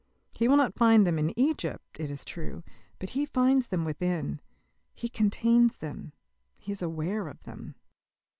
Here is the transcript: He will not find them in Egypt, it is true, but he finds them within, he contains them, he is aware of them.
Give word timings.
He 0.33 0.47
will 0.47 0.57
not 0.57 0.73
find 0.73 1.05
them 1.05 1.19
in 1.19 1.31
Egypt, 1.39 1.99
it 1.99 2.09
is 2.09 2.25
true, 2.25 2.63
but 2.97 3.11
he 3.11 3.23
finds 3.23 3.67
them 3.67 3.85
within, 3.85 4.41
he 4.95 5.07
contains 5.07 5.75
them, 5.77 6.13
he 6.57 6.71
is 6.71 6.81
aware 6.81 7.27
of 7.27 7.43
them. 7.43 7.75